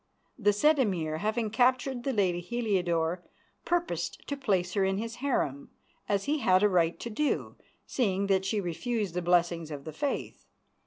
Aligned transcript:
The 0.39 0.51
said 0.51 0.79
Emir, 0.79 1.17
having 1.17 1.51
captured 1.51 2.01
the 2.03 2.11
lady 2.11 2.39
Heliodore, 2.41 3.21
purposed 3.65 4.25
to 4.29 4.35
place 4.35 4.73
her 4.73 4.83
in 4.83 4.97
his 4.97 5.17
harem, 5.17 5.69
as 6.09 6.23
he 6.23 6.39
had 6.39 6.63
a 6.63 6.69
right 6.69 6.99
to 7.01 7.09
do, 7.11 7.55
seeing 7.85 8.25
that 8.25 8.43
she 8.43 8.59
refused 8.59 9.13
the 9.13 9.21
blessings 9.21 9.69
of 9.69 9.83
the 9.83 9.93
Faith. 9.93 10.47